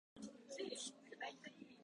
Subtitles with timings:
[0.15, 0.35] 明日は
[0.71, 1.71] テストがあります。